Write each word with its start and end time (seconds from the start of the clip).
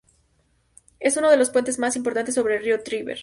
Es 0.99 1.15
uno 1.15 1.29
de 1.29 1.37
los 1.37 1.51
puentes 1.51 1.77
más 1.77 1.95
importantes 1.95 2.33
sobre 2.33 2.57
el 2.57 2.63
río 2.63 2.79
Tíber. 2.81 3.19